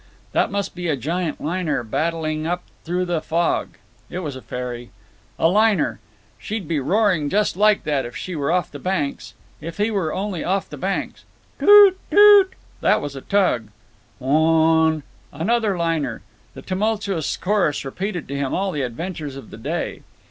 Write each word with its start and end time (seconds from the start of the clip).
That 0.31 0.49
must 0.49 0.73
be 0.73 0.87
a 0.87 0.95
giant 0.97 1.39
liner, 1.39 1.83
battling 1.83 2.47
up 2.47 2.63
through 2.83 3.05
the 3.05 3.21
fog. 3.21 3.77
(It 4.09 4.17
was 4.17 4.35
a 4.35 4.41
ferry.) 4.41 4.89
A 5.37 5.47
liner! 5.47 5.99
She'd 6.39 6.67
be 6.67 6.79
roaring 6.79 7.29
just 7.29 7.55
like 7.55 7.83
that 7.83 8.03
if 8.03 8.15
she 8.17 8.35
were 8.35 8.51
off 8.51 8.71
the 8.71 8.79
Banks! 8.79 9.35
If 9.61 9.77
he 9.77 9.91
were 9.91 10.11
only 10.11 10.43
off 10.43 10.67
the 10.67 10.75
Banks! 10.75 11.23
"Toot! 11.59 11.99
Toot!" 12.09 12.53
That 12.81 12.99
was 12.99 13.15
a 13.15 13.21
tug. 13.21 13.67
"Whawn 14.17 14.89
n 14.89 14.93
n!" 15.35 15.41
Another 15.41 15.77
liner. 15.77 16.23
The 16.55 16.63
tumultuous 16.63 17.37
chorus 17.37 17.85
repeated 17.85 18.27
to 18.29 18.35
him 18.35 18.55
all 18.55 18.71
the 18.71 18.81
adventures 18.81 19.35
of 19.35 19.51
the 19.51 19.57
day. 19.57 20.01